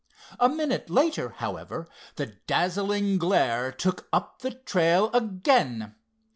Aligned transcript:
A 0.39 0.49
minute 0.49 0.89
later, 0.89 1.29
however, 1.37 1.87
the 2.15 2.25
dazzling 2.47 3.19
glare 3.19 3.71
took 3.71 4.07
up 4.11 4.39
the 4.39 4.49
trail 4.55 5.11
again. 5.13 5.93